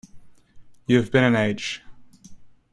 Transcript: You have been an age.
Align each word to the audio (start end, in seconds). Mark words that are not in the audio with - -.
You 0.87 0.97
have 0.97 1.11
been 1.11 1.23
an 1.23 1.35
age. 1.35 1.83